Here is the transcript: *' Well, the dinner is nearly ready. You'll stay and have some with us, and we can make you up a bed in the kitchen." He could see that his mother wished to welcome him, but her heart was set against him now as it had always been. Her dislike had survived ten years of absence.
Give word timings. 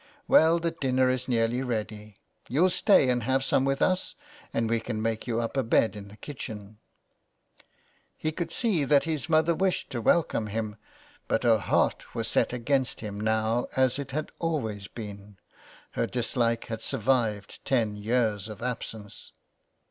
*' 0.13 0.27
Well, 0.27 0.57
the 0.57 0.71
dinner 0.71 1.09
is 1.09 1.27
nearly 1.27 1.61
ready. 1.61 2.15
You'll 2.49 2.71
stay 2.71 3.07
and 3.11 3.21
have 3.21 3.43
some 3.43 3.65
with 3.65 3.83
us, 3.83 4.15
and 4.51 4.67
we 4.67 4.79
can 4.79 4.99
make 4.99 5.27
you 5.27 5.39
up 5.39 5.55
a 5.55 5.61
bed 5.61 5.95
in 5.95 6.07
the 6.07 6.17
kitchen." 6.17 6.79
He 8.17 8.31
could 8.31 8.51
see 8.51 8.83
that 8.83 9.03
his 9.03 9.29
mother 9.29 9.53
wished 9.53 9.91
to 9.91 10.01
welcome 10.01 10.47
him, 10.47 10.77
but 11.27 11.43
her 11.43 11.59
heart 11.59 12.15
was 12.15 12.27
set 12.27 12.51
against 12.51 13.01
him 13.01 13.19
now 13.21 13.67
as 13.75 13.99
it 13.99 14.09
had 14.09 14.31
always 14.39 14.87
been. 14.87 15.37
Her 15.91 16.07
dislike 16.07 16.65
had 16.65 16.81
survived 16.81 17.63
ten 17.63 17.95
years 17.95 18.49
of 18.49 18.63
absence. 18.63 19.31